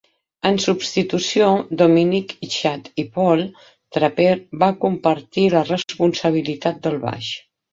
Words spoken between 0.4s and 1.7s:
En substitució,